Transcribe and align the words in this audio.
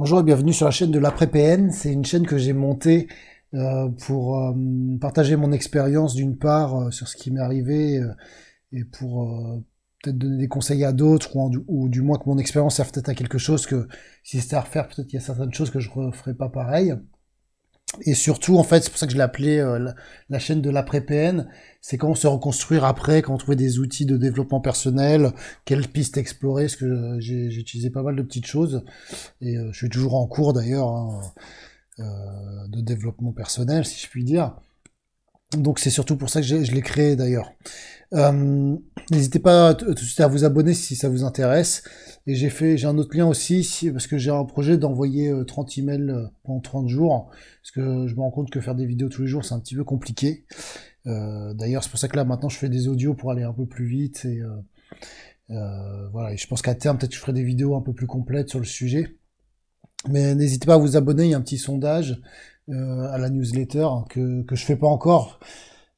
Bonjour 0.00 0.20
et 0.20 0.22
bienvenue 0.22 0.54
sur 0.54 0.64
la 0.64 0.70
chaîne 0.70 0.90
de 0.90 0.98
l'après-PN. 0.98 1.70
C'est 1.72 1.92
une 1.92 2.06
chaîne 2.06 2.26
que 2.26 2.38
j'ai 2.38 2.54
montée 2.54 3.06
euh, 3.52 3.90
pour 4.06 4.38
euh, 4.38 4.54
partager 4.98 5.36
mon 5.36 5.52
expérience 5.52 6.14
d'une 6.14 6.38
part 6.38 6.74
euh, 6.74 6.90
sur 6.90 7.06
ce 7.06 7.18
qui 7.18 7.30
m'est 7.30 7.42
arrivé 7.42 8.00
et 8.72 8.84
pour 8.84 9.30
peut-être 10.02 10.16
donner 10.16 10.38
des 10.38 10.48
conseils 10.48 10.84
à 10.84 10.94
d'autres 10.94 11.36
ou, 11.36 11.90
du 11.90 12.00
moins 12.00 12.16
que 12.16 12.30
mon 12.30 12.38
expérience 12.38 12.76
serve 12.76 12.90
peut-être 12.92 13.10
à 13.10 13.14
quelque 13.14 13.36
chose 13.36 13.66
que 13.66 13.88
si 14.24 14.40
c'était 14.40 14.56
à 14.56 14.62
refaire, 14.62 14.88
peut-être 14.88 15.06
qu'il 15.06 15.18
y 15.18 15.22
a 15.22 15.26
certaines 15.26 15.52
choses 15.52 15.68
que 15.68 15.80
je 15.80 15.90
referais 15.90 16.32
pas 16.32 16.48
pareil. 16.48 16.94
Et 18.02 18.14
surtout, 18.14 18.56
en 18.56 18.62
fait, 18.62 18.82
c'est 18.82 18.90
pour 18.90 18.98
ça 18.98 19.06
que 19.06 19.12
je 19.12 19.16
l'ai 19.16 19.22
appelé 19.22 19.58
euh, 19.58 19.92
la, 20.28 20.38
chaîne 20.38 20.62
de 20.62 20.70
l'après-PN, 20.70 21.48
c'est 21.80 21.98
comment 21.98 22.14
se 22.14 22.28
reconstruire 22.28 22.84
après, 22.84 23.20
comment 23.20 23.36
trouver 23.36 23.56
des 23.56 23.80
outils 23.80 24.06
de 24.06 24.16
développement 24.16 24.60
personnel, 24.60 25.32
quelles 25.64 25.88
pistes 25.88 26.16
explorer, 26.16 26.64
parce 26.64 26.76
que 26.76 27.16
j'ai 27.18 27.46
utilisé 27.46 27.90
pas 27.90 28.02
mal 28.02 28.14
de 28.14 28.22
petites 28.22 28.46
choses, 28.46 28.84
et 29.40 29.56
euh, 29.56 29.70
je 29.72 29.78
suis 29.78 29.88
toujours 29.88 30.14
en 30.14 30.26
cours 30.26 30.52
d'ailleurs 30.52 30.88
hein, 30.88 31.20
euh, 31.98 32.04
de 32.68 32.80
développement 32.80 33.32
personnel, 33.32 33.84
si 33.84 34.00
je 34.00 34.08
puis 34.08 34.22
dire. 34.22 34.54
Donc 35.56 35.78
c'est 35.80 35.90
surtout 35.90 36.16
pour 36.16 36.30
ça 36.30 36.40
que 36.40 36.46
je 36.46 36.72
l'ai 36.72 36.82
créé 36.82 37.16
d'ailleurs. 37.16 37.52
Euh, 38.12 38.76
n'hésitez 39.10 39.38
pas 39.38 39.74
tout 39.74 39.92
de 39.92 39.98
suite 39.98 40.20
à 40.20 40.26
vous 40.26 40.44
abonner 40.44 40.74
si 40.74 40.96
ça 40.96 41.08
vous 41.08 41.24
intéresse. 41.24 41.82
Et 42.26 42.34
j'ai 42.34 42.50
fait, 42.50 42.76
j'ai 42.76 42.86
un 42.86 42.98
autre 42.98 43.16
lien 43.16 43.26
aussi, 43.26 43.90
parce 43.92 44.06
que 44.06 44.18
j'ai 44.18 44.30
un 44.30 44.44
projet 44.44 44.78
d'envoyer 44.78 45.32
30 45.46 45.68
euh, 45.68 45.80
emails 45.80 46.10
euh, 46.10 46.26
pendant 46.44 46.60
30 46.60 46.88
jours. 46.88 47.30
Parce 47.62 47.70
que 47.72 48.06
je 48.06 48.14
me 48.14 48.20
rends 48.20 48.30
compte 48.30 48.50
que 48.50 48.60
faire 48.60 48.74
des 48.74 48.86
vidéos 48.86 49.08
tous 49.08 49.22
les 49.22 49.28
jours, 49.28 49.44
c'est 49.44 49.54
un 49.54 49.60
petit 49.60 49.74
peu 49.74 49.84
compliqué. 49.84 50.44
D'ailleurs, 51.06 51.82
c'est 51.82 51.90
pour 51.90 51.98
ça 51.98 52.08
que 52.08 52.16
là, 52.16 52.24
maintenant, 52.24 52.48
je 52.48 52.58
fais 52.58 52.68
des 52.68 52.86
audios 52.86 53.14
pour 53.14 53.30
aller 53.30 53.42
un 53.42 53.52
peu 53.52 53.66
plus 53.66 53.86
vite. 53.86 54.26
Et 54.26 54.42
voilà, 55.48 56.32
et 56.32 56.36
je 56.36 56.46
pense 56.46 56.62
qu'à 56.62 56.74
terme, 56.74 56.98
peut-être 56.98 57.14
je 57.14 57.18
ferai 57.18 57.32
des 57.32 57.42
vidéos 57.42 57.74
un 57.74 57.80
peu 57.80 57.92
plus 57.92 58.06
complètes 58.06 58.48
sur 58.48 58.58
le 58.58 58.64
sujet. 58.64 59.16
Mais 60.08 60.34
n'hésitez 60.34 60.66
pas 60.66 60.74
à 60.74 60.78
vous 60.78 60.96
abonner, 60.96 61.24
il 61.24 61.30
y 61.30 61.34
a 61.34 61.36
un 61.36 61.42
petit 61.42 61.58
sondage 61.58 62.20
à 62.70 63.18
la 63.18 63.30
newsletter 63.30 63.86
que, 64.08 64.42
que 64.42 64.56
je 64.56 64.64
fais 64.64 64.76
pas 64.76 64.86
encore. 64.86 65.40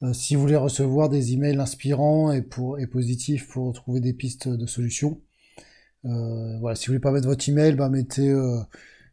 Euh, 0.03 0.13
si 0.13 0.35
vous 0.35 0.41
voulez 0.41 0.57
recevoir 0.57 1.09
des 1.09 1.33
emails 1.33 1.59
inspirants 1.59 2.33
et, 2.33 2.43
pour, 2.43 2.79
et 2.79 2.87
positifs 2.87 3.49
pour 3.49 3.73
trouver 3.73 4.01
des 4.01 4.13
pistes 4.13 4.49
de 4.49 4.67
solutions, 4.67 5.21
euh, 6.05 6.59
voilà, 6.61 6.75
si 6.75 6.87
vous 6.87 6.93
voulez 6.93 7.01
pas 7.01 7.13
mettre 7.13 7.29
votre 7.29 7.49
email, 7.49 7.77
bah 7.77 7.89
mettez, 7.89 8.29
euh, 8.29 8.59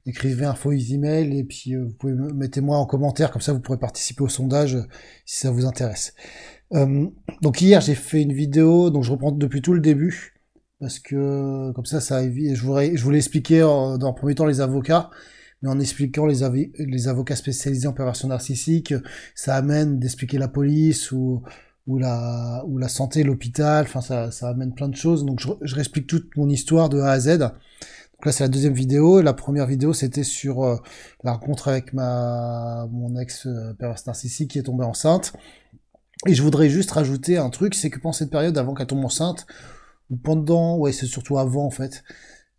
écrivez 0.07 0.45
un 0.45 0.55
faux 0.55 0.71
email 0.71 1.37
et 1.37 1.43
puis 1.43 1.75
vous 1.75 1.93
pouvez 1.93 2.13
mettez-moi 2.13 2.77
en 2.77 2.87
commentaire 2.87 3.29
comme 3.29 3.41
ça 3.41 3.53
vous 3.53 3.59
pourrez 3.59 3.77
participer 3.77 4.23
au 4.23 4.29
sondage 4.29 4.77
si 5.25 5.39
ça 5.39 5.51
vous 5.51 5.65
intéresse. 5.65 6.15
donc 7.41 7.61
hier 7.61 7.81
j'ai 7.81 7.95
fait 7.95 8.21
une 8.21 8.33
vidéo, 8.33 8.89
donc 8.89 9.03
je 9.03 9.11
reprends 9.11 9.31
depuis 9.31 9.61
tout 9.61 9.73
le 9.73 9.81
début 9.81 10.33
parce 10.79 10.99
que 10.99 11.71
comme 11.73 11.85
ça 11.85 12.01
ça 12.01 12.23
évite. 12.23 12.55
Je 12.55 12.63
voulais, 12.63 12.95
je 12.97 13.03
voulais 13.03 13.17
expliquer 13.19 13.59
dans 13.59 14.03
un 14.03 14.13
premier 14.13 14.33
temps 14.33 14.45
les 14.45 14.61
avocats 14.61 15.11
mais 15.61 15.69
en 15.69 15.79
expliquant 15.79 16.25
les, 16.25 16.43
avocats 17.07 17.35
spécialisés 17.35 17.87
en 17.87 17.93
perversion 17.93 18.29
narcissique, 18.29 18.93
ça 19.35 19.55
amène 19.55 19.99
d'expliquer 19.99 20.37
la 20.37 20.47
police 20.47 21.11
ou, 21.11 21.43
la, 21.87 22.63
santé, 22.87 23.23
l'hôpital, 23.23 23.85
enfin 23.85 24.01
ça, 24.01 24.47
amène 24.47 24.73
plein 24.73 24.87
de 24.87 24.95
choses. 24.95 25.25
Donc 25.25 25.39
je, 25.39 25.75
réexplique 25.75 26.07
toute 26.07 26.35
mon 26.37 26.49
histoire 26.49 26.89
de 26.89 26.99
A 26.99 27.11
à 27.11 27.19
Z. 27.19 27.37
Donc 27.39 28.25
là 28.25 28.31
c'est 28.31 28.43
la 28.43 28.49
deuxième 28.49 28.73
vidéo, 28.73 29.21
la 29.21 29.33
première 29.33 29.65
vidéo 29.65 29.93
c'était 29.93 30.23
sur 30.23 30.63
euh, 30.63 30.75
la 31.23 31.33
rencontre 31.33 31.69
avec 31.69 31.93
ma 31.93 32.85
mon 32.91 33.17
ex 33.17 33.47
euh, 33.47 33.73
narcissique 34.05 34.51
qui 34.51 34.59
est 34.59 34.63
tombée 34.63 34.83
enceinte. 34.83 35.33
Et 36.27 36.33
je 36.33 36.43
voudrais 36.43 36.69
juste 36.69 36.91
rajouter 36.91 37.37
un 37.37 37.49
truc, 37.49 37.73
c'est 37.75 37.89
que 37.89 37.97
pendant 37.97 38.11
cette 38.11 38.29
période 38.29 38.57
avant 38.57 38.73
qu'elle 38.73 38.87
tombe 38.87 39.05
enceinte, 39.05 39.47
ou 40.09 40.17
pendant, 40.17 40.77
ouais 40.77 40.91
c'est 40.91 41.05
surtout 41.05 41.37
avant 41.37 41.65
en 41.65 41.69
fait, 41.71 42.03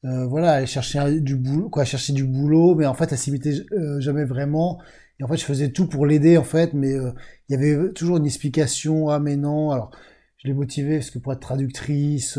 euh, 0.05 0.27
voilà, 0.27 0.61
elle 0.61 0.67
cherchait 0.67 1.21
du 1.21 1.37
boulot, 1.37 1.69
quoi, 1.69 1.85
chercher 1.85 2.13
du 2.13 2.25
boulot, 2.25 2.75
mais 2.75 2.87
en 2.87 2.95
fait, 2.95 3.13
elle 3.13 3.19
s'y 3.19 3.31
mettait 3.31 3.55
euh, 3.73 4.01
jamais 4.01 4.25
vraiment. 4.25 4.81
Et 5.19 5.25
en 5.25 5.29
fait, 5.29 5.37
je 5.37 5.45
faisais 5.45 5.71
tout 5.71 5.87
pour 5.87 6.07
l'aider, 6.07 6.39
en 6.39 6.45
fait, 6.45 6.73
mais 6.73 6.95
euh, 6.95 7.13
il 7.49 7.53
y 7.53 7.57
avait 7.57 7.93
toujours 7.93 8.17
une 8.17 8.27
explication. 8.27 9.11
Ah, 9.11 9.19
mais 9.21 9.37
non. 9.37 9.71
Alors, 9.71 9.91
je 10.39 10.49
l'ai 10.49 10.55
motivée 10.55 10.97
parce 10.99 11.11
que 11.11 11.19
pour 11.19 11.33
être 11.35 11.41
traductrice, 11.41 12.39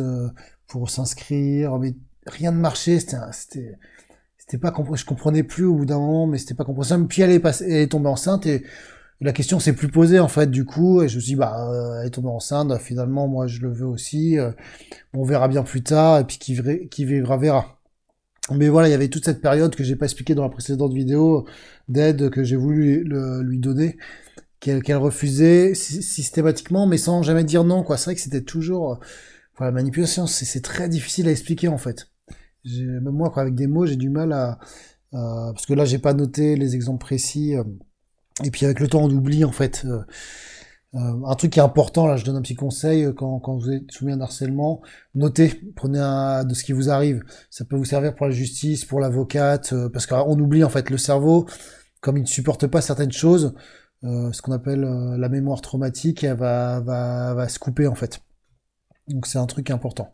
pour 0.67 0.89
s'inscrire, 0.89 1.77
mais 1.77 1.93
rien 2.25 2.51
ne 2.51 2.57
marchait. 2.57 2.99
C'était, 2.99 3.17
c'était, 3.31 3.77
c'était 4.37 4.57
pas 4.57 4.73
je 4.95 5.05
comprenais 5.05 5.43
plus 5.43 5.65
au 5.65 5.75
bout 5.75 5.85
d'un 5.85 5.99
moment, 5.99 6.25
mais 6.27 6.39
c'était 6.39 6.55
pas 6.55 6.65
compréhensible. 6.65 7.07
Puis 7.07 7.21
elle 7.21 7.31
est, 7.31 7.39
passée, 7.39 7.65
elle 7.65 7.81
est 7.83 7.91
tombée 7.91 8.09
enceinte 8.09 8.47
et 8.47 8.63
la 9.21 9.33
question 9.33 9.59
s'est 9.59 9.73
plus 9.73 9.87
posée 9.87 10.19
en 10.19 10.27
fait 10.27 10.49
du 10.49 10.65
coup 10.65 11.01
et 11.01 11.07
je 11.07 11.15
me 11.15 11.21
suis 11.21 11.33
dit 11.33 11.35
bah 11.35 11.69
elle 12.01 12.07
est 12.07 12.09
tombée 12.09 12.29
enceinte 12.29 12.75
finalement 12.79 13.27
moi 13.27 13.47
je 13.47 13.61
le 13.61 13.71
veux 13.71 13.85
aussi 13.85 14.37
euh, 14.39 14.51
on 15.13 15.23
verra 15.23 15.47
bien 15.47 15.63
plus 15.63 15.83
tard 15.83 16.19
et 16.19 16.23
puis 16.25 16.39
qui, 16.39 17.05
vivra 17.05 17.37
verra 17.37 17.79
mais 18.51 18.67
voilà 18.67 18.87
il 18.87 18.91
y 18.91 18.95
avait 18.95 19.09
toute 19.09 19.25
cette 19.25 19.41
période 19.41 19.75
que 19.75 19.83
j'ai 19.83 19.95
pas 19.95 20.05
expliqué 20.05 20.33
dans 20.33 20.43
la 20.43 20.49
précédente 20.49 20.93
vidéo 20.93 21.45
d'aide 21.87 22.31
que 22.31 22.43
j'ai 22.43 22.55
voulu 22.55 23.03
lui 23.43 23.59
donner 23.59 23.97
qu'elle 24.61 24.97
refusait 24.97 25.73
systématiquement 25.73 26.87
mais 26.87 26.97
sans 26.97 27.23
jamais 27.23 27.43
dire 27.43 27.63
non 27.63 27.83
quoi. 27.83 27.97
C'est 27.97 28.05
vrai 28.05 28.15
que 28.15 28.21
c'était 28.21 28.43
toujours 28.43 28.99
voilà 29.57 29.71
la 29.71 29.75
manipulation 29.75 30.27
c'est 30.27 30.61
très 30.61 30.87
difficile 30.87 31.27
à 31.27 31.31
expliquer 31.31 31.67
en 31.67 31.77
fait. 31.77 32.07
Même 32.65 33.09
moi 33.09 33.31
quoi, 33.31 33.41
avec 33.41 33.55
des 33.55 33.67
mots 33.67 33.85
j'ai 33.85 33.95
du 33.95 34.09
mal 34.09 34.31
à, 34.33 34.59
à 35.13 35.51
parce 35.53 35.65
que 35.65 35.73
là 35.73 35.85
j'ai 35.85 35.97
pas 35.97 36.13
noté 36.13 36.55
les 36.55 36.75
exemples 36.75 37.03
précis 37.03 37.55
euh, 37.55 37.63
et 38.43 38.51
puis 38.51 38.65
avec 38.65 38.79
le 38.79 38.87
temps, 38.87 39.01
on 39.03 39.09
oublie 39.09 39.43
en 39.43 39.51
fait. 39.51 39.83
Euh, 39.85 40.01
euh, 40.93 41.25
un 41.25 41.35
truc 41.35 41.53
qui 41.53 41.59
est 41.59 41.63
important, 41.63 42.05
là, 42.05 42.17
je 42.17 42.25
donne 42.25 42.35
un 42.35 42.41
petit 42.41 42.55
conseil 42.55 43.05
euh, 43.05 43.13
quand, 43.13 43.39
quand 43.39 43.55
vous 43.55 43.71
êtes 43.71 43.89
soumis 43.91 44.11
à 44.11 44.15
un 44.15 44.21
harcèlement, 44.21 44.81
notez, 45.15 45.61
prenez 45.75 45.99
un, 45.99 46.43
de 46.43 46.53
ce 46.53 46.63
qui 46.63 46.73
vous 46.73 46.89
arrive. 46.89 47.23
Ça 47.49 47.63
peut 47.63 47.77
vous 47.77 47.85
servir 47.85 48.13
pour 48.13 48.25
la 48.25 48.31
justice, 48.33 48.83
pour 48.83 48.99
l'avocate, 48.99 49.73
parce 49.93 50.05
qu'on 50.05 50.37
oublie 50.39 50.63
en 50.63 50.69
fait 50.69 50.89
le 50.89 50.97
cerveau, 50.97 51.47
comme 52.01 52.17
il 52.17 52.23
ne 52.23 52.27
supporte 52.27 52.67
pas 52.67 52.81
certaines 52.81 53.11
choses, 53.11 53.53
ce 54.03 54.41
qu'on 54.41 54.51
appelle 54.51 54.81
la 54.81 55.29
mémoire 55.29 55.61
traumatique, 55.61 56.23
elle 56.23 56.35
va, 56.35 56.81
va, 56.81 57.35
va 57.35 57.47
se 57.47 57.59
couper 57.59 57.87
en 57.87 57.95
fait. 57.95 58.19
Donc 59.13 59.27
c'est 59.27 59.37
un 59.37 59.45
truc 59.45 59.69
important. 59.69 60.11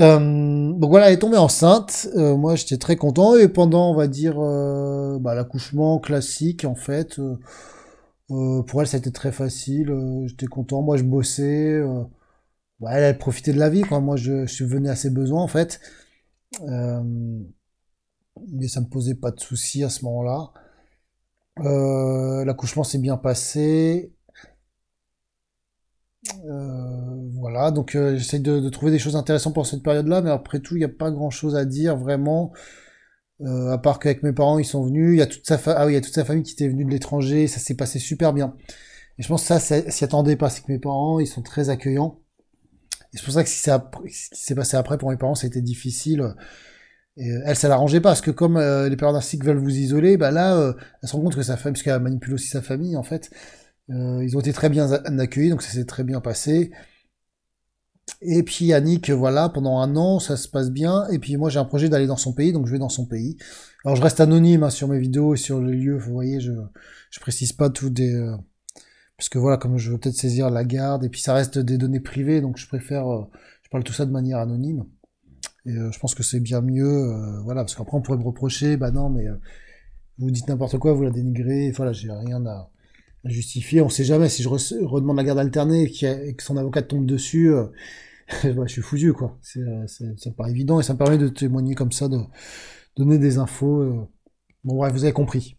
Euh, 0.00 0.72
donc 0.72 0.90
voilà, 0.90 1.08
elle 1.08 1.14
est 1.14 1.18
tombée 1.18 1.36
enceinte. 1.36 2.08
Euh, 2.16 2.36
moi, 2.36 2.56
j'étais 2.56 2.78
très 2.78 2.96
content. 2.96 3.36
Et 3.36 3.48
pendant, 3.48 3.90
on 3.90 3.94
va 3.94 4.08
dire, 4.08 4.36
euh, 4.38 5.18
bah, 5.18 5.34
l'accouchement 5.34 5.98
classique, 5.98 6.64
en 6.64 6.74
fait, 6.74 7.20
pour 8.28 8.80
elle, 8.80 8.86
ça 8.86 8.96
a 8.96 8.98
été 8.98 9.12
très 9.12 9.32
facile. 9.32 9.92
j'étais 10.26 10.46
content. 10.46 10.82
Moi, 10.82 10.96
je 10.96 11.04
bossais. 11.04 11.80
Ouais, 12.80 12.92
elle, 12.92 13.18
profitait 13.18 13.52
de 13.52 13.58
la 13.58 13.70
vie. 13.70 13.82
Moi, 13.90 14.16
je, 14.16 14.64
venu 14.64 14.88
à 14.88 14.96
ses 14.96 15.10
besoins, 15.10 15.42
en 15.42 15.48
fait. 15.48 15.80
mais 16.60 18.68
ça 18.68 18.80
me 18.80 18.86
posait 18.86 19.14
pas 19.14 19.30
de 19.30 19.40
soucis 19.40 19.84
à 19.84 19.90
ce 19.90 20.04
moment-là. 20.04 20.52
l'accouchement 22.44 22.84
s'est 22.84 22.98
bien 22.98 23.16
passé. 23.16 24.12
Donc 27.72 27.94
euh, 27.94 28.16
j'essaye 28.16 28.40
de, 28.40 28.68
trouver 28.68 28.90
des 28.90 28.98
choses 28.98 29.16
intéressantes 29.16 29.54
pour 29.54 29.66
cette 29.66 29.82
période-là, 29.82 30.22
mais 30.22 30.30
après 30.30 30.60
tout, 30.60 30.76
il 30.76 30.78
n'y 30.80 30.84
a 30.84 30.88
pas 30.88 31.10
grand-chose 31.10 31.56
à 31.56 31.64
dire 31.64 31.96
vraiment, 31.96 32.52
euh, 33.40 33.70
à 33.72 33.78
part 33.78 33.98
qu'avec 33.98 34.22
mes 34.22 34.32
parents, 34.32 34.58
ils 34.58 34.64
sont 34.64 34.84
venus, 34.84 35.14
il 35.14 35.18
y 35.18 35.22
a 35.22 35.26
toute 35.26 35.46
sa, 35.46 35.58
ah 35.66 35.86
oui, 35.86 35.92
il 35.92 35.94
y 35.94 35.98
a 35.98 36.00
toute 36.00 36.14
sa 36.14 36.24
famille 36.24 36.42
qui 36.42 36.52
était 36.52 36.68
venue 36.68 36.84
de 36.84 36.90
l'étranger, 36.90 37.46
ça 37.46 37.58
s'est 37.60 37.74
passé 37.74 37.98
super 37.98 38.32
bien. 38.32 38.56
Et 39.18 39.22
je 39.22 39.28
pense 39.28 39.42
que 39.42 39.58
ça, 39.58 39.60
s'y 39.60 40.04
attendait 40.04 40.36
pas, 40.36 40.50
c'est 40.50 40.62
que 40.62 40.72
mes 40.72 40.78
parents, 40.78 41.20
ils 41.20 41.26
sont 41.26 41.42
très 41.42 41.70
accueillants. 41.70 42.20
Et 43.12 43.18
c'est 43.18 43.24
pour 43.24 43.34
ça 43.34 43.44
que 43.44 43.48
si 43.48 43.58
ce 43.58 43.70
qui 44.08 44.44
s'est 44.44 44.54
passé 44.54 44.76
après 44.76 44.98
pour 44.98 45.10
mes 45.10 45.16
parents, 45.16 45.36
ça 45.36 45.46
été 45.46 45.62
difficile. 45.62 46.34
Et 47.16 47.28
elle, 47.44 47.56
ça 47.56 47.68
l'arrangeait 47.68 48.00
pas, 48.00 48.10
parce 48.10 48.20
que 48.20 48.32
comme 48.32 48.58
les 48.58 48.96
parents 48.96 49.12
narcissiques 49.12 49.44
veulent 49.44 49.58
vous 49.58 49.76
isoler, 49.76 50.16
bah 50.16 50.32
là, 50.32 50.74
elle 51.02 51.08
se 51.08 51.14
rend 51.14 51.22
compte 51.22 51.36
que 51.36 51.42
sa 51.42 51.56
famille, 51.56 51.74
parce 51.74 51.84
qu'elle 51.84 52.00
manipule 52.00 52.34
aussi 52.34 52.48
sa 52.48 52.60
famille, 52.60 52.96
en 52.96 53.04
fait, 53.04 53.30
euh, 53.90 54.24
ils 54.24 54.36
ont 54.36 54.40
été 54.40 54.52
très 54.52 54.68
bien 54.68 54.90
accueillis, 54.90 55.50
donc 55.50 55.62
ça 55.62 55.70
s'est 55.70 55.84
très 55.84 56.04
bien 56.04 56.20
passé. 56.20 56.70
Et 58.20 58.42
puis 58.42 58.66
Yannick, 58.66 59.10
voilà, 59.10 59.48
pendant 59.48 59.78
un 59.78 59.96
an, 59.96 60.18
ça 60.18 60.36
se 60.36 60.48
passe 60.48 60.70
bien. 60.70 61.06
Et 61.08 61.18
puis 61.18 61.36
moi, 61.36 61.50
j'ai 61.50 61.58
un 61.58 61.64
projet 61.64 61.88
d'aller 61.88 62.06
dans 62.06 62.16
son 62.16 62.32
pays, 62.32 62.52
donc 62.52 62.66
je 62.66 62.72
vais 62.72 62.78
dans 62.78 62.88
son 62.88 63.06
pays. 63.06 63.36
Alors 63.84 63.96
je 63.96 64.02
reste 64.02 64.20
anonyme 64.20 64.62
hein, 64.62 64.70
sur 64.70 64.88
mes 64.88 64.98
vidéos 64.98 65.34
et 65.34 65.36
sur 65.38 65.60
les 65.60 65.76
lieux. 65.76 65.96
Vous 65.96 66.12
voyez, 66.12 66.40
je 66.40 66.52
je 67.10 67.20
précise 67.20 67.52
pas 67.52 67.70
tout 67.70 67.90
des 67.90 68.14
euh, 68.14 68.36
parce 69.16 69.28
que 69.28 69.38
voilà, 69.38 69.56
comme 69.56 69.78
je 69.78 69.92
veux 69.92 69.98
peut-être 69.98 70.16
saisir 70.16 70.50
la 70.50 70.64
garde, 70.64 71.04
et 71.04 71.08
puis 71.08 71.20
ça 71.20 71.34
reste 71.34 71.58
des 71.58 71.78
données 71.78 72.00
privées, 72.00 72.40
donc 72.40 72.58
je 72.58 72.66
préfère, 72.66 73.06
euh, 73.12 73.24
je 73.62 73.68
parle 73.70 73.84
tout 73.84 73.92
ça 73.92 74.06
de 74.06 74.10
manière 74.10 74.38
anonyme. 74.38 74.84
Et 75.66 75.72
je 75.72 75.98
pense 75.98 76.14
que 76.14 76.22
c'est 76.22 76.40
bien 76.40 76.60
mieux, 76.60 77.40
voilà, 77.42 77.62
parce 77.62 77.74
qu'après 77.74 77.96
on 77.96 78.02
pourrait 78.02 78.18
me 78.18 78.24
reprocher, 78.24 78.76
bah 78.76 78.90
non, 78.90 79.08
mais 79.08 79.24
vous 80.18 80.30
dites 80.30 80.46
n'importe 80.48 80.78
quoi, 80.78 80.92
vous 80.92 81.04
la 81.04 81.10
dénigrez. 81.10 81.70
Voilà, 81.70 81.92
j'ai 81.92 82.10
rien 82.10 82.44
à 82.44 82.70
justifier. 83.30 83.80
On 83.80 83.88
sait 83.88 84.04
jamais 84.04 84.28
si 84.28 84.42
je 84.42 84.48
redemande 84.48 85.16
la 85.16 85.24
garde 85.24 85.38
alternée 85.38 85.82
et, 85.82 86.34
que 86.34 86.42
son 86.42 86.56
avocat 86.56 86.82
tombe 86.82 87.06
dessus, 87.06 87.52
euh, 87.52 87.66
je 88.42 88.66
suis 88.68 88.82
foutu 88.82 89.12
quoi. 89.12 89.38
C'est, 89.42 89.60
euh, 89.60 89.86
ça 89.86 90.30
me 90.30 90.34
paraît 90.34 90.50
évident 90.50 90.80
et 90.80 90.82
ça 90.82 90.92
me 90.92 90.98
permet 90.98 91.18
de 91.18 91.28
témoigner 91.28 91.74
comme 91.74 91.92
ça, 91.92 92.08
de 92.08 92.18
donner 92.96 93.18
des 93.18 93.38
infos. 93.38 93.80
Euh. 93.80 94.08
Bon 94.64 94.76
bref, 94.76 94.92
vous 94.92 95.04
avez 95.04 95.12
compris. 95.12 95.56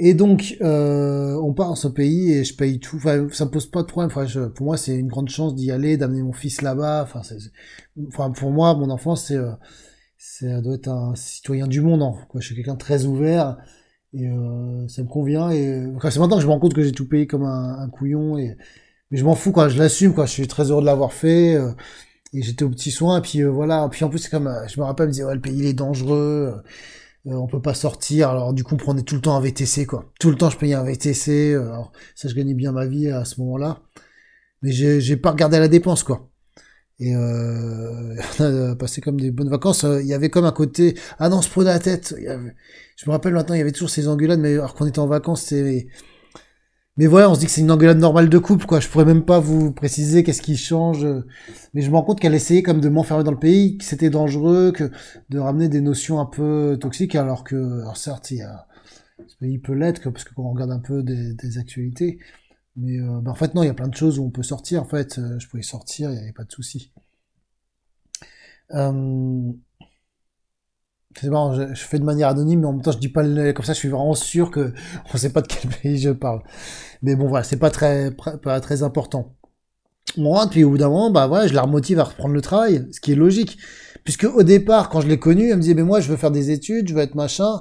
Et 0.00 0.14
donc, 0.14 0.56
on 0.60 1.54
part 1.56 1.68
dans 1.68 1.74
ce 1.74 1.88
pays 1.88 2.32
et 2.32 2.44
je 2.44 2.54
paye 2.54 2.78
tout. 2.78 2.96
Enfin, 2.96 3.26
ça 3.32 3.46
me 3.46 3.50
pose 3.50 3.66
pas 3.66 3.82
de 3.82 3.88
problème. 3.88 4.10
Enfin, 4.14 4.48
pour 4.54 4.64
moi, 4.64 4.76
c'est 4.76 4.96
une 4.96 5.08
grande 5.08 5.28
chance 5.28 5.56
d'y 5.56 5.72
aller, 5.72 5.96
d'amener 5.96 6.22
mon 6.22 6.32
fils 6.32 6.62
là-bas. 6.62 7.08
Enfin, 8.06 8.30
pour 8.30 8.52
moi, 8.52 8.74
mon 8.76 8.90
enfance, 8.90 9.26
c'est 9.26 9.38
ça 10.16 10.60
doit 10.60 10.74
être 10.74 10.88
un 10.88 11.14
citoyen 11.16 11.66
du 11.66 11.80
monde, 11.80 12.02
hein, 12.02 12.14
quoi. 12.28 12.40
Je 12.40 12.46
suis 12.46 12.54
quelqu'un 12.54 12.74
de 12.74 12.78
très 12.78 13.06
ouvert 13.06 13.56
et 14.18 14.26
euh, 14.26 14.88
ça 14.88 15.02
me 15.02 15.08
convient. 15.08 15.50
Et 15.50 15.84
c'est 16.10 16.18
maintenant 16.18 16.36
que 16.36 16.42
je 16.42 16.46
me 16.46 16.52
rends 16.52 16.58
compte 16.58 16.74
que 16.74 16.82
j'ai 16.82 16.92
tout 16.92 17.08
payé 17.08 17.26
comme 17.26 17.44
un, 17.44 17.88
couillon 17.90 18.38
et 18.38 18.56
mais 19.10 19.18
je 19.18 19.24
m'en 19.24 19.34
fous 19.34 19.52
quoi. 19.52 19.68
Je 19.68 19.78
l'assume 19.78 20.14
quoi. 20.14 20.26
Je 20.26 20.32
suis 20.32 20.48
très 20.48 20.70
heureux 20.70 20.80
de 20.80 20.86
l'avoir 20.86 21.12
fait. 21.12 21.54
Euh, 21.54 21.72
et 22.34 22.42
j'étais 22.42 22.64
au 22.64 22.70
petit 22.70 22.90
soin. 22.90 23.18
Et 23.18 23.22
puis 23.22 23.42
euh, 23.42 23.48
voilà. 23.48 23.88
Puis 23.90 24.04
en 24.04 24.08
plus 24.10 24.18
c'est 24.18 24.30
comme 24.30 24.52
je 24.68 24.80
me 24.80 24.84
rappelle, 24.84 25.06
me 25.06 25.12
disait 25.12 25.24
ouais 25.24 25.34
le 25.34 25.40
pays 25.40 25.58
il 25.58 25.66
est 25.66 25.74
dangereux. 25.74 26.62
on 27.26 27.46
peut 27.46 27.62
pas 27.62 27.74
sortir. 27.74 28.30
Alors 28.30 28.52
du 28.54 28.64
coup 28.64 28.74
on 28.74 28.78
prenait 28.78 29.02
tout 29.02 29.14
le 29.14 29.20
temps 29.20 29.36
un 29.36 29.40
VTC 29.40 29.86
quoi. 29.86 30.12
Tout 30.20 30.30
le 30.30 30.36
temps 30.36 30.50
je 30.50 30.58
payais 30.58 30.74
un 30.74 30.84
VTC. 30.84 31.54
Alors 31.54 31.92
ça 32.14 32.28
je 32.28 32.34
gagnais 32.34 32.54
bien 32.54 32.72
ma 32.72 32.86
vie 32.86 33.08
à 33.10 33.24
ce 33.24 33.40
moment-là. 33.40 33.80
Mais 34.62 34.72
j'ai 34.72 35.16
pas 35.16 35.30
regardé 35.30 35.58
la 35.58 35.68
dépense 35.68 36.02
quoi. 36.02 36.28
Et 37.00 37.14
euh, 37.14 38.16
on 38.40 38.70
a 38.72 38.76
passé 38.76 39.00
comme 39.00 39.20
des 39.20 39.30
bonnes 39.30 39.50
vacances. 39.50 39.84
Il 39.84 40.06
y 40.06 40.14
avait 40.14 40.30
comme 40.30 40.44
un 40.44 40.52
côté 40.52 40.94
ah 41.18 41.28
non, 41.28 41.42
se 41.42 41.50
prenait 41.50 41.70
la 41.70 41.78
tête. 41.78 42.14
Je 42.18 43.06
me 43.06 43.12
rappelle 43.12 43.34
maintenant, 43.34 43.54
il 43.54 43.58
y 43.58 43.62
avait 43.62 43.72
toujours 43.72 43.90
ces 43.90 44.08
engueulades, 44.08 44.40
mais 44.40 44.54
alors 44.54 44.74
qu'on 44.74 44.86
était 44.86 44.98
en 44.98 45.06
vacances, 45.06 45.42
c'est 45.42 45.86
mais 46.98 47.06
voilà, 47.06 47.30
on 47.30 47.34
se 47.36 47.38
dit 47.38 47.46
que 47.46 47.52
c'est 47.52 47.60
une 47.60 47.70
engueulade 47.70 47.98
normale 47.98 48.28
de 48.28 48.38
couple, 48.38 48.66
quoi. 48.66 48.80
Je 48.80 48.88
pourrais 48.88 49.04
même 49.04 49.24
pas 49.24 49.38
vous 49.38 49.70
préciser 49.70 50.24
qu'est-ce 50.24 50.42
qui 50.42 50.56
change, 50.56 51.06
mais 51.72 51.80
je 51.80 51.90
me 51.90 51.94
rends 51.94 52.02
compte 52.02 52.18
qu'elle 52.18 52.34
essayait 52.34 52.64
comme 52.64 52.80
de 52.80 52.88
m'enfermer 52.88 53.22
dans 53.22 53.30
le 53.30 53.38
pays, 53.38 53.78
que 53.78 53.84
c'était 53.84 54.10
dangereux, 54.10 54.72
que 54.72 54.90
de 55.30 55.38
ramener 55.38 55.68
des 55.68 55.80
notions 55.80 56.18
un 56.18 56.26
peu 56.26 56.76
toxiques, 56.80 57.14
alors 57.14 57.44
que, 57.44 57.84
certes, 57.94 58.32
il 58.32 58.38
y 58.38 58.42
a, 58.42 58.66
ce 59.28 59.36
pays 59.36 59.58
peut 59.58 59.74
l'être, 59.74 60.10
parce 60.10 60.24
que 60.24 60.34
quand 60.34 60.42
on 60.42 60.50
regarde 60.50 60.72
un 60.72 60.80
peu 60.80 61.04
des, 61.04 61.34
des 61.34 61.58
actualités, 61.58 62.18
mais 62.78 63.00
euh, 63.00 63.20
bah, 63.20 63.32
en 63.32 63.34
fait, 63.34 63.54
non, 63.54 63.62
il 63.62 63.66
y 63.66 63.70
a 63.70 63.74
plein 63.74 63.88
de 63.88 63.96
choses 63.96 64.18
où 64.18 64.24
on 64.24 64.30
peut 64.30 64.42
sortir. 64.42 64.82
En 64.82 64.86
fait, 64.86 65.18
euh, 65.18 65.38
je 65.38 65.48
pouvais 65.48 65.62
sortir, 65.62 66.10
il 66.10 66.14
n'y 66.14 66.22
avait 66.22 66.32
pas 66.32 66.44
de 66.44 66.52
souci. 66.52 66.92
Euh... 68.74 69.52
Je, 71.20 71.74
fais 71.74 71.98
de 71.98 72.04
manière 72.04 72.28
anonyme, 72.28 72.60
mais 72.60 72.66
en 72.66 72.74
même 72.74 72.82
temps, 72.82 72.92
je 72.92 72.98
dis 72.98 73.08
pas 73.08 73.24
le, 73.24 73.52
comme 73.52 73.64
ça, 73.64 73.72
je 73.72 73.78
suis 73.78 73.88
vraiment 73.88 74.14
sûr 74.14 74.52
que 74.52 74.72
on 75.12 75.16
sait 75.16 75.32
pas 75.32 75.42
de 75.42 75.48
quel 75.48 75.70
pays 75.70 75.98
je 75.98 76.10
parle. 76.10 76.42
Mais 77.02 77.16
bon, 77.16 77.26
voilà, 77.26 77.42
c'est 77.42 77.56
pas 77.56 77.70
très, 77.70 78.12
pas 78.12 78.60
très 78.60 78.84
important. 78.84 79.34
On 80.16 80.30
rentre, 80.30 80.50
puis 80.50 80.64
au 80.64 80.70
bout 80.70 80.78
d'un 80.78 80.88
moment, 80.88 81.10
bah 81.10 81.26
voilà, 81.26 81.48
je 81.48 81.54
la 81.54 81.62
remotive 81.62 81.98
à 81.98 82.04
reprendre 82.04 82.34
le 82.34 82.40
travail, 82.40 82.86
ce 82.92 83.00
qui 83.00 83.12
est 83.12 83.16
logique. 83.16 83.58
Puisque 84.04 84.24
au 84.24 84.42
départ, 84.42 84.88
quand 84.90 85.00
je 85.00 85.08
l'ai 85.08 85.18
connue, 85.18 85.50
elle 85.50 85.56
me 85.56 85.62
disait, 85.62 85.74
mais 85.74 85.82
moi, 85.82 86.00
je 86.00 86.08
veux 86.08 86.16
faire 86.16 86.30
des 86.30 86.50
études, 86.50 86.88
je 86.88 86.94
veux 86.94 87.02
être 87.02 87.16
machin. 87.16 87.60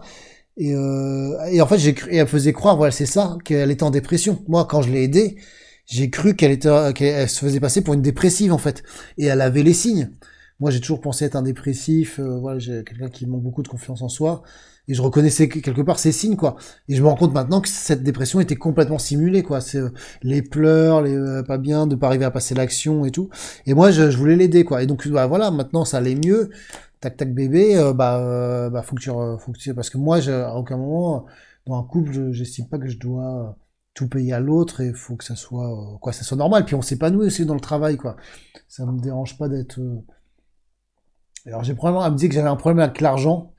Et, 0.57 0.73
euh, 0.75 1.39
et 1.51 1.61
en 1.61 1.67
fait, 1.67 1.77
j'ai 1.77 1.95
et 2.09 2.17
elle 2.17 2.27
faisait 2.27 2.53
croire, 2.53 2.77
voilà, 2.77 2.91
c'est 2.91 3.05
ça, 3.05 3.37
qu'elle 3.45 3.71
était 3.71 3.83
en 3.83 3.91
dépression. 3.91 4.43
Moi, 4.47 4.65
quand 4.65 4.81
je 4.81 4.91
l'ai 4.91 5.03
aidée, 5.03 5.37
j'ai 5.85 6.09
cru 6.09 6.35
qu'elle 6.35 6.51
était, 6.51 6.69
qu'elle 6.93 7.29
se 7.29 7.39
faisait 7.39 7.59
passer 7.59 7.81
pour 7.81 7.93
une 7.93 8.01
dépressive 8.01 8.51
en 8.51 8.57
fait, 8.57 8.83
et 9.17 9.25
elle 9.25 9.41
avait 9.41 9.63
les 9.63 9.73
signes. 9.73 10.11
Moi, 10.59 10.71
j'ai 10.71 10.79
toujours 10.79 11.01
pensé 11.01 11.25
être 11.25 11.35
un 11.35 11.43
dépressif. 11.43 12.19
Euh, 12.19 12.39
voilà, 12.39 12.57
j'ai 12.57 12.83
quelqu'un 12.83 13.09
qui 13.09 13.27
manque 13.27 13.43
beaucoup 13.43 13.61
de 13.61 13.67
confiance 13.67 14.01
en 14.01 14.09
soi, 14.09 14.41
et 14.87 14.95
je 14.95 15.01
reconnaissais 15.03 15.47
quelque 15.47 15.81
part 15.81 15.99
ces 15.99 16.11
signes, 16.11 16.35
quoi. 16.35 16.55
Et 16.89 16.95
je 16.95 17.03
me 17.03 17.07
rends 17.07 17.15
compte 17.15 17.33
maintenant 17.33 17.61
que 17.61 17.69
cette 17.69 18.01
dépression 18.01 18.39
était 18.39 18.55
complètement 18.55 18.97
simulée, 18.97 19.43
quoi. 19.43 19.61
C'est 19.61 19.77
euh, 19.77 19.89
les 20.23 20.41
pleurs, 20.41 21.03
les 21.03 21.13
euh, 21.13 21.43
pas 21.43 21.59
bien, 21.59 21.85
de 21.85 21.95
pas 21.95 22.07
arriver 22.07 22.25
à 22.25 22.31
passer 22.31 22.55
l'action 22.55 23.05
et 23.05 23.11
tout. 23.11 23.29
Et 23.67 23.75
moi, 23.75 23.91
je, 23.91 24.09
je 24.09 24.17
voulais 24.17 24.35
l'aider, 24.35 24.63
quoi. 24.63 24.81
Et 24.81 24.87
donc, 24.87 25.07
bah, 25.07 25.27
voilà, 25.27 25.51
maintenant, 25.51 25.85
ça 25.85 25.97
allait 25.97 26.15
mieux 26.15 26.49
tac 26.99 27.17
tac 27.17 27.33
bébé, 27.33 27.77
euh, 27.77 27.93
bah, 27.93 28.19
euh, 28.19 28.69
bah 28.69 28.81
faut 28.81 28.95
que 28.95 29.01
tu, 29.01 29.09
faut 29.09 29.51
que 29.51 29.57
tu, 29.57 29.73
parce 29.73 29.89
que 29.89 29.97
moi, 29.97 30.17
à 30.27 30.55
aucun 30.55 30.77
moment 30.77 31.25
dans 31.65 31.79
un 31.79 31.83
couple, 31.83 32.31
j'estime 32.31 32.67
pas 32.67 32.77
que 32.79 32.87
je 32.87 32.97
dois 32.97 33.57
tout 33.93 34.07
payer 34.07 34.33
à 34.33 34.39
l'autre 34.39 34.81
et 34.81 34.93
faut 34.93 35.15
que 35.15 35.23
ça 35.23 35.35
soit 35.35 35.71
euh, 35.71 35.97
quoi, 35.99 36.13
ça 36.13 36.23
soit 36.23 36.37
normal. 36.37 36.65
Puis 36.65 36.75
on 36.75 36.81
s'épanouit 36.81 37.27
aussi 37.27 37.45
dans 37.45 37.55
le 37.55 37.59
travail, 37.59 37.97
quoi. 37.97 38.15
Ça 38.67 38.85
me 38.85 38.99
dérange 38.99 39.37
pas 39.37 39.49
d'être. 39.49 39.79
Alors 41.45 41.63
j'ai 41.63 41.73
probablement 41.75 42.03
à 42.03 42.09
me 42.09 42.17
dire 42.17 42.29
que 42.29 42.35
j'avais 42.35 42.49
un 42.49 42.55
problème 42.55 42.79
avec 42.79 43.01
l'argent. 43.01 43.53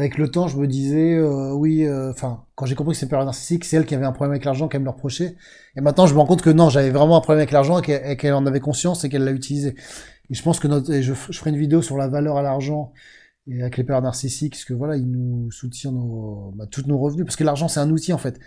Avec 0.00 0.16
le 0.16 0.30
temps, 0.30 0.48
je 0.48 0.56
me 0.56 0.66
disais, 0.66 1.20
oui, 1.52 1.86
enfin, 2.10 2.44
quand 2.54 2.64
j'ai 2.64 2.74
compris 2.74 2.94
que 2.94 2.98
c'est 2.98 3.08
période 3.08 3.26
narcissique, 3.26 3.64
c'est 3.64 3.76
elle 3.76 3.84
qui 3.84 3.94
avait 3.94 4.06
un 4.06 4.12
problème 4.12 4.32
avec 4.32 4.44
l'argent 4.44 4.66
qu'elle 4.66 4.80
me 4.80 4.86
le 4.86 4.92
reprochait. 4.92 5.36
Et 5.76 5.80
maintenant, 5.82 6.06
je 6.06 6.14
me 6.14 6.18
rends 6.20 6.26
compte 6.26 6.42
que 6.42 6.50
non, 6.50 6.70
j'avais 6.70 6.90
vraiment 6.90 7.16
un 7.16 7.20
problème 7.20 7.40
avec 7.40 7.52
l'argent 7.52 7.80
et 7.82 8.16
qu'elle 8.16 8.32
en 8.32 8.46
avait 8.46 8.60
conscience 8.60 9.04
et 9.04 9.10
qu'elle 9.10 9.24
l'a 9.24 9.32
utilisé. 9.32 9.74
Et 10.30 10.34
je 10.34 10.42
pense 10.42 10.60
que 10.60 10.68
notre, 10.68 11.00
je, 11.00 11.12
ferai 11.12 11.50
une 11.50 11.58
vidéo 11.58 11.82
sur 11.82 11.96
la 11.96 12.08
valeur 12.08 12.36
à 12.36 12.42
l'argent 12.42 12.92
et 13.46 13.60
avec 13.60 13.76
les 13.76 13.84
pères 13.84 14.00
narcissiques, 14.00 14.52
parce 14.52 14.64
que 14.64 14.74
voilà, 14.74 14.96
ils 14.96 15.10
nous 15.10 15.50
soutiennent 15.50 15.94
nos, 15.94 16.52
bah, 16.54 16.66
tous 16.70 16.86
nos 16.86 16.98
revenus, 16.98 17.24
parce 17.24 17.36
que 17.36 17.44
l'argent 17.44 17.68
c'est 17.68 17.80
un 17.80 17.90
outil 17.90 18.12
en 18.12 18.18
fait. 18.18 18.38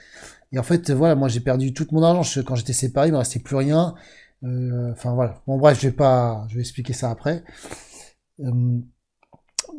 Et 0.53 0.59
en 0.59 0.63
fait, 0.63 0.91
voilà, 0.91 1.15
moi 1.15 1.27
j'ai 1.27 1.41
perdu 1.41 1.73
tout 1.73 1.88
mon 1.91 2.03
argent. 2.03 2.41
quand 2.44 2.55
j'étais 2.55 2.73
séparé, 2.73 3.09
il 3.09 3.11
me 3.11 3.17
restait 3.17 3.39
plus 3.39 3.55
rien. 3.55 3.95
Euh, 4.44 4.91
enfin 4.91 5.13
voilà. 5.13 5.41
Bon 5.47 5.57
bref, 5.57 5.79
je 5.81 5.88
vais 5.88 5.94
pas, 5.94 6.45
je 6.50 6.55
vais 6.55 6.61
expliquer 6.61 6.94
ça 6.94 7.11
après. 7.11 7.44
Euh, 8.39 8.79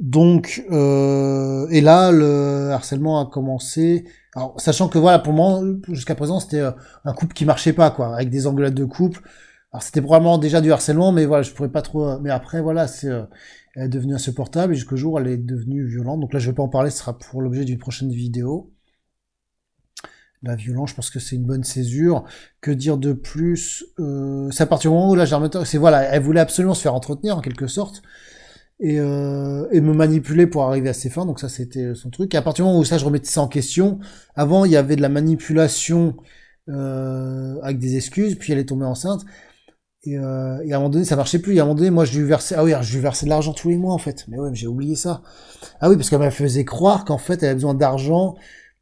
donc, 0.00 0.64
euh, 0.70 1.66
et 1.70 1.80
là, 1.80 2.10
le 2.10 2.70
harcèlement 2.72 3.20
a 3.20 3.26
commencé. 3.26 4.04
Alors, 4.34 4.60
sachant 4.60 4.88
que 4.88 4.98
voilà, 4.98 5.18
pour 5.18 5.32
moi, 5.32 5.62
jusqu'à 5.88 6.14
présent, 6.14 6.40
c'était 6.40 6.62
un 7.04 7.12
couple 7.12 7.34
qui 7.34 7.44
marchait 7.44 7.72
pas, 7.72 7.90
quoi, 7.90 8.14
avec 8.14 8.30
des 8.30 8.46
engueulades 8.46 8.74
de 8.74 8.84
couple. 8.84 9.22
Alors 9.74 9.82
c'était 9.82 10.00
probablement 10.00 10.38
déjà 10.38 10.60
du 10.60 10.70
harcèlement, 10.70 11.10
mais 11.10 11.26
voilà, 11.26 11.42
je 11.42 11.50
pourrais 11.52 11.68
pas 11.68 11.82
trop. 11.82 12.08
Euh, 12.08 12.18
mais 12.22 12.30
après, 12.30 12.62
voilà, 12.62 12.86
c'est 12.86 13.08
euh, 13.08 13.24
elle 13.74 13.86
est 13.86 13.88
devenue 13.88 14.14
insupportable 14.14 14.72
et 14.72 14.76
jusqu'au 14.76 14.96
jour 14.96 15.18
elle 15.18 15.26
est 15.26 15.36
devenue 15.36 15.84
violente. 15.84 16.20
Donc 16.20 16.32
là, 16.32 16.38
je 16.38 16.48
vais 16.48 16.54
pas 16.54 16.62
en 16.62 16.68
parler, 16.68 16.90
ce 16.90 16.98
sera 16.98 17.18
pour 17.18 17.42
l'objet 17.42 17.64
d'une 17.64 17.78
prochaine 17.78 18.10
vidéo. 18.12 18.72
La 20.44 20.54
violence, 20.54 20.90
je 20.90 20.94
pense 20.94 21.10
que 21.10 21.18
c'est 21.18 21.34
une 21.34 21.44
bonne 21.44 21.64
césure. 21.64 22.24
Que 22.60 22.70
dire 22.70 22.98
de 22.98 23.12
plus? 23.12 23.84
Euh, 23.98 24.48
C'est 24.52 24.62
à 24.62 24.66
partir 24.66 24.92
du 24.92 24.96
moment 24.96 25.10
où 25.10 25.16
là, 25.16 25.26
c'est 25.64 25.78
voilà, 25.78 26.02
elle 26.02 26.22
voulait 26.22 26.40
absolument 26.40 26.74
se 26.74 26.82
faire 26.82 26.94
entretenir 26.94 27.36
en 27.36 27.40
quelque 27.40 27.66
sorte 27.66 28.02
et, 28.80 28.98
euh, 28.98 29.66
et 29.70 29.80
me 29.80 29.92
manipuler 29.92 30.46
pour 30.46 30.64
arriver 30.64 30.88
à 30.88 30.92
ses 30.92 31.10
fins. 31.10 31.26
Donc 31.26 31.40
ça, 31.40 31.48
c'était 31.48 31.94
son 31.94 32.10
truc. 32.10 32.34
Et 32.34 32.36
à 32.36 32.42
partir 32.42 32.64
du 32.64 32.68
moment 32.68 32.80
où 32.80 32.84
ça, 32.84 32.98
je 32.98 33.04
remettais 33.04 33.28
ça 33.28 33.40
en 33.40 33.48
question. 33.48 33.98
Avant, 34.34 34.64
il 34.64 34.72
y 34.72 34.76
avait 34.76 34.96
de 34.96 35.02
la 35.02 35.08
manipulation 35.08 36.16
euh, 36.68 37.56
avec 37.62 37.78
des 37.78 37.96
excuses, 37.96 38.36
puis 38.36 38.52
elle 38.52 38.58
est 38.58 38.66
tombée 38.66 38.86
enceinte. 38.86 39.24
Et, 40.06 40.18
euh, 40.18 40.60
et, 40.64 40.72
à 40.72 40.76
un 40.76 40.78
moment 40.80 40.90
donné, 40.90 41.04
ça 41.04 41.16
marchait 41.16 41.38
plus. 41.38 41.54
Et 41.54 41.60
à 41.60 41.62
un 41.62 41.66
moment 41.66 41.76
donné, 41.76 41.90
moi, 41.90 42.04
je 42.04 42.18
lui 42.18 42.26
versais, 42.26 42.54
ah 42.58 42.64
oui, 42.64 42.72
je 42.82 42.94
lui 42.94 43.00
versais 43.00 43.26
de 43.26 43.30
l'argent 43.30 43.52
tous 43.52 43.68
les 43.70 43.76
mois, 43.76 43.94
en 43.94 43.98
fait. 43.98 44.26
Mais 44.28 44.38
ouais, 44.38 44.50
j'ai 44.52 44.66
oublié 44.66 44.96
ça. 44.96 45.22
Ah 45.80 45.88
oui, 45.88 45.96
parce 45.96 46.10
qu'elle 46.10 46.20
me 46.20 46.30
faisait 46.30 46.64
croire 46.64 47.04
qu'en 47.04 47.18
fait, 47.18 47.42
elle 47.42 47.50
avait 47.50 47.54
besoin 47.54 47.74
d'argent 47.74 48.34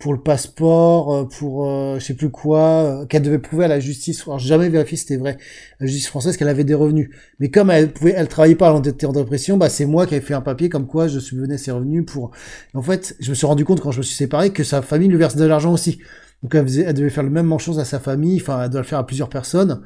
pour 0.02 0.12
le 0.12 0.20
passeport, 0.20 1.14
euh, 1.14 1.24
pour 1.24 1.70
euh, 1.70 2.00
je 2.00 2.04
sais 2.04 2.14
plus 2.14 2.28
quoi, 2.28 2.60
euh, 2.82 3.06
qu'elle 3.06 3.22
devait 3.22 3.38
prouver 3.38 3.66
à 3.66 3.68
la 3.68 3.78
justice. 3.78 4.22
Alors, 4.26 4.40
jamais 4.40 4.68
vérifié 4.68 4.96
si 4.96 5.04
c'était 5.04 5.16
vrai, 5.16 5.38
la 5.78 5.86
justice 5.86 6.08
française, 6.08 6.36
qu'elle 6.36 6.48
avait 6.48 6.64
des 6.64 6.74
revenus. 6.74 7.08
Mais 7.38 7.50
comme 7.50 7.70
elle 7.70 7.92
pouvait, 7.92 8.12
elle 8.16 8.26
travaillait 8.26 8.56
pas 8.56 8.72
en 8.72 8.80
dépression, 8.80 9.56
bah 9.56 9.68
c'est 9.68 9.86
moi 9.86 10.06
qui 10.06 10.16
avais 10.16 10.24
fait 10.24 10.34
un 10.34 10.40
papier 10.40 10.68
comme 10.68 10.88
quoi 10.88 11.06
je 11.06 11.20
subvenais 11.20 11.56
ses 11.56 11.70
revenus 11.70 12.04
pour. 12.04 12.32
en 12.74 12.82
fait, 12.82 13.14
je 13.20 13.30
me 13.30 13.34
suis 13.36 13.46
rendu 13.46 13.64
compte 13.64 13.80
quand 13.80 13.92
je 13.92 13.98
me 13.98 14.02
suis 14.02 14.16
séparé 14.16 14.50
que 14.50 14.64
sa 14.64 14.82
famille 14.82 15.08
lui 15.08 15.18
versait 15.18 15.38
de 15.38 15.44
l'argent 15.44 15.72
aussi. 15.72 16.00
Donc 16.42 16.52
elle, 16.56 16.64
faisait, 16.64 16.82
elle 16.82 16.94
devait 16.94 17.10
faire 17.10 17.22
le 17.22 17.30
même 17.30 17.56
chose 17.60 17.78
à 17.78 17.84
sa 17.84 18.00
famille, 18.00 18.40
enfin 18.40 18.64
elle 18.64 18.70
doit 18.70 18.80
le 18.80 18.86
faire 18.86 18.98
à 18.98 19.06
plusieurs 19.06 19.28
personnes 19.28 19.82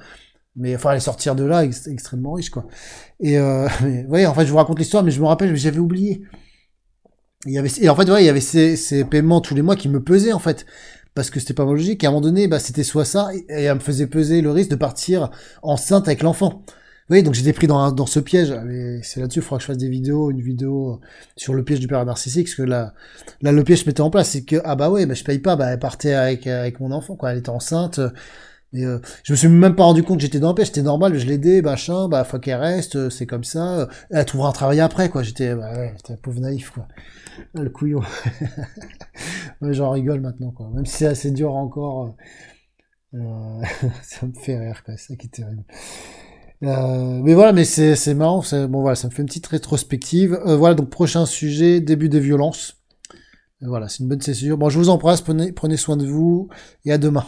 mais 0.59 0.75
enfin 0.75 0.89
aller 0.89 1.01
sortir 1.01 1.35
de 1.35 1.45
là 1.45 1.65
extrêmement 1.65 2.33
riche 2.33 2.49
quoi 2.49 2.67
et 3.21 3.39
euh, 3.39 3.69
mais, 3.83 4.05
vous 4.05 4.09
voyez 4.09 4.27
en 4.27 4.33
fait 4.33 4.47
je 4.47 4.51
vous 4.51 4.57
raconte 4.57 4.79
l'histoire 4.79 5.05
mais 5.05 5.11
je 5.11 5.21
me 5.21 5.27
rappelle 5.27 5.55
j'avais 5.55 5.79
oublié 5.79 6.23
il 7.45 7.53
y 7.53 7.59
avait 7.59 7.71
et 7.81 7.89
en 7.89 7.95
fait 7.97 8.09
ouais 8.11 8.23
il 8.23 8.27
y 8.27 8.29
avait 8.29 8.41
ces, 8.41 9.05
paiements 9.05 9.41
tous 9.41 9.55
les 9.55 9.63
mois 9.63 9.77
qui 9.77 9.89
me 9.89 10.03
pesaient 10.03 10.33
en 10.33 10.39
fait. 10.39 10.67
Parce 11.15 11.31
que 11.31 11.41
c'était 11.41 11.55
pas 11.55 11.65
logique. 11.65 12.05
Et 12.05 12.07
à 12.07 12.11
un 12.11 12.13
moment 12.13 12.21
donné 12.21 12.49
bah 12.49 12.59
c'était 12.59 12.85
soit 12.85 13.05
ça 13.05 13.31
et, 13.35 13.45
elle 13.49 13.75
me 13.75 13.81
faisait 13.81 14.07
peser 14.07 14.43
le 14.43 14.51
risque 14.51 14.71
de 14.71 14.77
partir 14.77 15.31
enceinte 15.63 16.09
avec 16.09 16.23
l'enfant. 16.23 16.63
Vous 17.09 17.13
voyez, 17.13 17.23
donc 17.23 17.35
j'étais 17.35 17.53
pris 17.53 17.69
dans, 17.69 17.93
dans 17.93 18.07
ce 18.07 18.19
piège. 18.19 18.53
C'est 19.03 19.21
là-dessus, 19.21 19.39
il 19.39 19.43
faudra 19.43 19.59
que 19.59 19.63
je 19.63 19.67
fasse 19.69 19.79
des 19.79 19.89
vidéos, 19.89 20.33
une 20.33 20.41
vidéo 20.41 21.01
sur 21.37 21.55
le 21.55 21.63
piège 21.63 21.79
du 21.79 21.87
père 21.87 22.05
narcissique, 22.05 22.49
parce 22.49 22.57
que 22.57 22.63
là, 22.63 22.95
là, 23.43 23.53
le 23.53 23.63
piège 23.63 23.83
je 23.83 23.87
mettais 23.87 24.01
en 24.01 24.11
place, 24.11 24.31
c'est 24.31 24.43
que, 24.43 24.57
ah 24.65 24.75
bah 24.75 24.91
ouais, 24.91 25.07
bah 25.07 25.15
je 25.15 25.23
paye 25.23 25.39
pas, 25.39 25.55
bah 25.55 25.69
elle 25.71 25.79
partait 25.79 26.15
avec, 26.15 26.49
avec 26.49 26.81
mon 26.81 26.91
enfant, 26.91 27.15
quoi, 27.15 27.31
elle 27.31 27.39
était 27.39 27.51
enceinte, 27.51 28.01
et 28.73 28.85
euh, 28.85 28.99
je 29.23 29.33
me 29.33 29.37
suis 29.37 29.49
même 29.49 29.77
pas 29.77 29.85
rendu 29.85 30.03
compte 30.03 30.19
que 30.19 30.23
j'étais 30.23 30.41
dans 30.41 30.49
la 30.49 30.55
pêche, 30.55 30.69
c'était 30.69 30.83
normal, 30.83 31.17
je 31.17 31.27
l'aidais, 31.27 31.63
machin, 31.63 32.09
bah 32.09 32.25
faut 32.25 32.39
qu'elle 32.39 32.61
reste, 32.61 32.97
euh, 32.97 33.11
c'est 33.11 33.27
comme 33.27 33.45
ça. 33.45 33.89
Elle 34.11 34.25
trouvera 34.25 34.49
un 34.49 34.53
travail 34.53 34.81
après, 34.81 35.09
quoi. 35.09 35.23
J'étais, 35.23 35.55
bah 35.55 35.73
ouais, 35.73 35.95
j'étais 35.97 36.13
un 36.15 36.17
pauvre 36.17 36.41
naïf, 36.41 36.71
quoi. 36.71 36.89
Ah, 37.57 37.63
le 37.63 37.71
couillon. 37.71 38.01
ouais, 39.61 39.73
j'en 39.73 39.91
rigole 39.91 40.21
maintenant, 40.21 40.51
quoi. 40.51 40.69
Même 40.75 40.85
si 40.85 40.97
c'est 40.97 41.07
assez 41.07 41.31
dur 41.31 41.55
encore, 41.55 42.17
euh, 43.15 43.63
ça 44.03 44.27
me 44.27 44.33
fait 44.33 44.59
rire, 44.59 44.83
quoi. 44.85 44.97
Ça 44.97 45.15
qui 45.15 45.27
est 45.27 45.31
terrible. 45.31 45.65
mais 46.61 47.35
voilà, 47.35 47.53
mais 47.53 47.65
c'est 47.65 48.15
marrant. 48.15 48.43
Bon 48.69 48.81
voilà, 48.81 48.97
ça 48.97 49.09
me 49.09 49.13
fait 49.13 49.23
une 49.23 49.29
petite 49.29 49.47
rétrospective. 49.47 50.39
voilà, 50.45 50.75
donc 50.75 50.91
prochain 50.91 51.25
sujet, 51.25 51.81
début 51.81 52.09
des 52.09 52.21
violences. 52.21 52.83
voilà, 53.61 53.89
c'est 53.89 54.01
une 54.01 54.09
bonne 54.09 54.21
session. 54.21 54.57
Bon, 54.57 54.71
je 54.71 54.79
vous 54.79 54.89
embrasse, 54.89 55.23
prenez 55.23 55.77
soin 55.77 55.97
de 55.97 56.07
vous 56.07 56.49
et 56.85 56.93
à 56.93 56.99
demain. 56.99 57.25